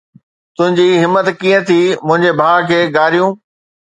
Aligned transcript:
تنهنجي 0.55 0.87
همت 1.03 1.27
ڪيئن 1.41 1.61
ٿي 1.69 1.79
منهنجي 2.07 2.29
ڀاءُ 2.39 2.59
کي 2.69 2.79
گاريون 2.95 3.31